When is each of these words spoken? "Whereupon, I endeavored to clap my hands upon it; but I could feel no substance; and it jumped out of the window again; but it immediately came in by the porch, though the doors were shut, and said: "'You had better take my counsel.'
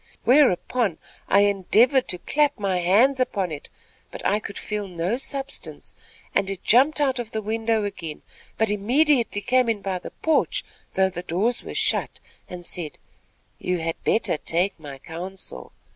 "Whereupon, 0.23 0.97
I 1.27 1.41
endeavored 1.41 2.07
to 2.07 2.17
clap 2.17 2.57
my 2.57 2.79
hands 2.79 3.19
upon 3.19 3.51
it; 3.51 3.69
but 4.09 4.25
I 4.25 4.39
could 4.39 4.57
feel 4.57 4.87
no 4.87 5.17
substance; 5.17 5.93
and 6.33 6.49
it 6.49 6.63
jumped 6.63 6.99
out 6.99 7.19
of 7.19 7.29
the 7.29 7.41
window 7.43 7.83
again; 7.83 8.23
but 8.57 8.71
it 8.71 8.73
immediately 8.73 9.41
came 9.41 9.69
in 9.69 9.83
by 9.83 9.99
the 9.99 10.09
porch, 10.09 10.65
though 10.95 11.11
the 11.11 11.21
doors 11.21 11.61
were 11.61 11.75
shut, 11.75 12.19
and 12.49 12.65
said: 12.65 12.97
"'You 13.59 13.77
had 13.77 14.03
better 14.03 14.37
take 14.37 14.73
my 14.79 14.97
counsel.' 14.97 15.71